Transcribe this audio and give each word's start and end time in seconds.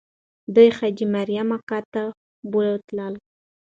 دوی 0.55 0.69
حاجي 0.77 1.05
مریم 1.15 1.49
اکا 1.57 1.79
ته 1.93 2.03
بوتلل. 2.51 3.13